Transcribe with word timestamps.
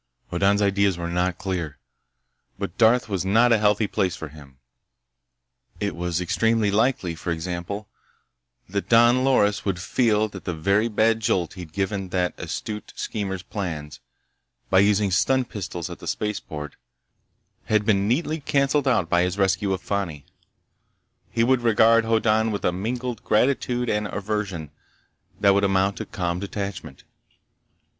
Hoddan's 0.31 0.63
ideas 0.63 0.97
were 0.97 1.11
not 1.11 1.37
clear. 1.37 1.77
But 2.57 2.75
Darth 2.79 3.07
was 3.07 3.23
not 3.23 3.51
a 3.51 3.59
healthy 3.59 3.85
place 3.85 4.15
for 4.15 4.29
him. 4.29 4.57
It 5.79 5.95
was 5.95 6.19
extremely 6.19 6.71
likely, 6.71 7.13
for 7.13 7.29
example, 7.29 7.87
that 8.67 8.89
Don 8.89 9.23
Loris 9.23 9.63
would 9.63 9.79
feel 9.79 10.27
that 10.29 10.45
the 10.45 10.55
very 10.55 10.87
bad 10.87 11.19
jolt 11.19 11.53
he'd 11.53 11.71
given 11.71 12.09
that 12.09 12.33
astute 12.39 12.93
schemer's 12.95 13.43
plans, 13.43 13.99
by 14.71 14.79
using 14.79 15.11
stun 15.11 15.45
pistols 15.45 15.87
at 15.87 15.99
the 15.99 16.07
spaceport, 16.07 16.77
had 17.65 17.85
been 17.85 18.07
neatly 18.07 18.39
canceled 18.39 18.87
out 18.87 19.07
by 19.07 19.21
his 19.21 19.37
rescue 19.37 19.71
of 19.71 19.83
Fani. 19.83 20.25
He 21.29 21.43
would 21.43 21.61
regard 21.61 22.05
Hoddan 22.05 22.49
with 22.49 22.65
a 22.65 22.71
mingled 22.71 23.23
gratitude 23.23 23.87
and 23.87 24.07
aversion 24.07 24.71
that 25.39 25.53
would 25.53 25.63
amount 25.63 25.97
to 25.97 26.07
calm 26.07 26.39
detachment. 26.39 27.03